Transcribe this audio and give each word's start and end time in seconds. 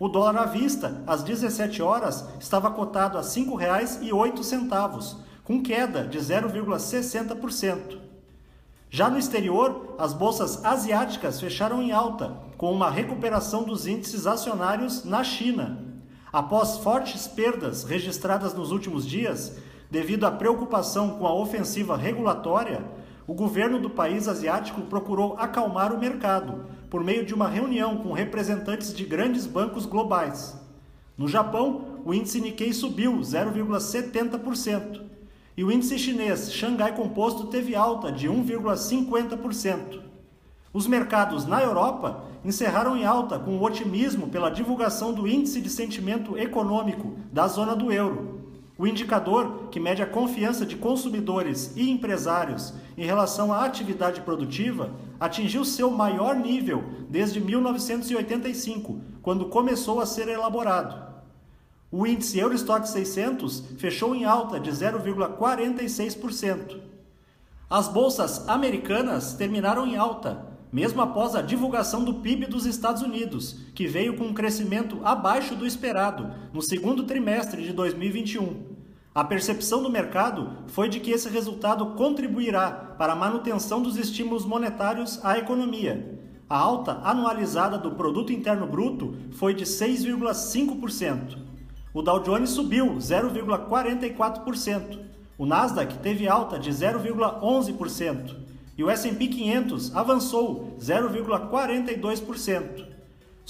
O 0.00 0.08
dólar 0.08 0.34
à 0.38 0.46
vista, 0.46 1.02
às 1.06 1.22
17 1.22 1.82
horas, 1.82 2.24
estava 2.40 2.70
cotado 2.70 3.18
a 3.18 3.20
R$ 3.20 3.26
5,08, 3.26 5.16
com 5.44 5.62
queda 5.62 6.06
de 6.06 6.18
0,60%. 6.18 7.98
Já 8.88 9.10
no 9.10 9.18
exterior, 9.18 9.96
as 9.98 10.14
bolsas 10.14 10.64
asiáticas 10.64 11.38
fecharam 11.38 11.82
em 11.82 11.92
alta, 11.92 12.32
com 12.56 12.72
uma 12.72 12.90
recuperação 12.90 13.62
dos 13.62 13.86
índices 13.86 14.26
acionários 14.26 15.04
na 15.04 15.22
China. 15.22 15.84
Após 16.32 16.78
fortes 16.78 17.28
perdas 17.28 17.84
registradas 17.84 18.54
nos 18.54 18.72
últimos 18.72 19.06
dias, 19.06 19.58
devido 19.90 20.24
à 20.24 20.30
preocupação 20.30 21.18
com 21.18 21.26
a 21.26 21.34
ofensiva 21.34 21.94
regulatória, 21.94 22.82
o 23.30 23.32
governo 23.32 23.78
do 23.78 23.88
país 23.88 24.26
asiático 24.26 24.82
procurou 24.82 25.36
acalmar 25.38 25.94
o 25.94 26.00
mercado 26.00 26.64
por 26.90 27.04
meio 27.04 27.24
de 27.24 27.32
uma 27.32 27.46
reunião 27.46 27.98
com 27.98 28.10
representantes 28.12 28.92
de 28.92 29.04
grandes 29.04 29.46
bancos 29.46 29.86
globais. 29.86 30.60
No 31.16 31.28
Japão, 31.28 32.00
o 32.04 32.12
índice 32.12 32.40
Nikkei 32.40 32.72
subiu 32.72 33.18
0,70% 33.18 35.02
e 35.56 35.62
o 35.62 35.70
índice 35.70 35.96
chinês 35.96 36.52
Xangai 36.52 36.92
Composto 36.96 37.46
teve 37.46 37.76
alta 37.76 38.10
de 38.10 38.28
1,50%. 38.28 40.00
Os 40.72 40.88
mercados 40.88 41.46
na 41.46 41.62
Europa 41.62 42.24
encerraram 42.44 42.96
em 42.96 43.04
alta 43.04 43.38
com 43.38 43.62
otimismo 43.62 44.26
pela 44.26 44.50
divulgação 44.50 45.12
do 45.12 45.28
Índice 45.28 45.60
de 45.60 45.70
Sentimento 45.70 46.36
Econômico 46.36 47.14
da 47.32 47.46
zona 47.46 47.76
do 47.76 47.92
euro. 47.92 48.39
O 48.80 48.86
indicador, 48.86 49.68
que 49.70 49.78
mede 49.78 50.02
a 50.02 50.06
confiança 50.06 50.64
de 50.64 50.74
consumidores 50.74 51.70
e 51.76 51.90
empresários 51.90 52.72
em 52.96 53.04
relação 53.04 53.52
à 53.52 53.66
atividade 53.66 54.22
produtiva, 54.22 54.94
atingiu 55.20 55.66
seu 55.66 55.90
maior 55.90 56.34
nível 56.34 56.82
desde 57.06 57.42
1985, 57.42 59.02
quando 59.20 59.50
começou 59.50 60.00
a 60.00 60.06
ser 60.06 60.28
elaborado. 60.28 60.98
O 61.92 62.06
índice 62.06 62.38
Eurostock 62.38 62.88
600 62.88 63.64
fechou 63.76 64.14
em 64.14 64.24
alta 64.24 64.58
de 64.58 64.70
0,46%. 64.70 66.78
As 67.68 67.86
bolsas 67.86 68.48
americanas 68.48 69.34
terminaram 69.34 69.86
em 69.86 69.98
alta, 69.98 70.46
mesmo 70.72 71.02
após 71.02 71.34
a 71.34 71.42
divulgação 71.42 72.02
do 72.02 72.14
PIB 72.14 72.46
dos 72.46 72.64
Estados 72.64 73.02
Unidos, 73.02 73.58
que 73.74 73.86
veio 73.86 74.16
com 74.16 74.24
um 74.24 74.32
crescimento 74.32 74.98
abaixo 75.04 75.54
do 75.54 75.66
esperado 75.66 76.32
no 76.50 76.62
segundo 76.62 77.04
trimestre 77.04 77.62
de 77.62 77.74
2021. 77.74 78.69
A 79.12 79.24
percepção 79.24 79.82
do 79.82 79.90
mercado 79.90 80.52
foi 80.68 80.88
de 80.88 81.00
que 81.00 81.10
esse 81.10 81.28
resultado 81.28 81.84
contribuirá 81.96 82.94
para 82.96 83.12
a 83.12 83.16
manutenção 83.16 83.82
dos 83.82 83.96
estímulos 83.96 84.44
monetários 84.44 85.18
à 85.24 85.36
economia. 85.36 86.16
A 86.48 86.56
alta 86.56 87.00
anualizada 87.02 87.76
do 87.76 87.90
produto 87.90 88.32
interno 88.32 88.68
bruto 88.68 89.16
foi 89.32 89.52
de 89.52 89.64
6,5%. 89.64 91.38
O 91.92 92.02
Dow 92.02 92.20
Jones 92.20 92.50
subiu 92.50 92.98
0,44%. 92.98 95.00
O 95.36 95.44
Nasdaq 95.44 95.98
teve 95.98 96.28
alta 96.28 96.56
de 96.56 96.70
0,11% 96.70 98.36
e 98.78 98.84
o 98.84 98.90
S&P 98.90 99.26
500 99.26 99.96
avançou 99.96 100.76
0,42%. 100.80 102.99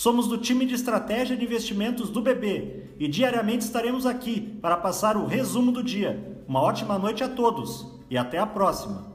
Somos 0.00 0.26
do 0.26 0.38
time 0.38 0.64
de 0.64 0.74
estratégia 0.74 1.36
de 1.36 1.44
investimentos 1.44 2.08
do 2.08 2.22
BB 2.22 2.94
e 2.98 3.06
diariamente 3.06 3.66
estaremos 3.66 4.06
aqui 4.06 4.40
para 4.62 4.74
passar 4.78 5.14
o 5.14 5.26
resumo 5.26 5.70
do 5.70 5.84
dia. 5.84 6.42
Uma 6.48 6.62
ótima 6.62 6.98
noite 6.98 7.22
a 7.22 7.28
todos 7.28 7.86
e 8.08 8.16
até 8.16 8.38
a 8.38 8.46
próxima. 8.46 9.12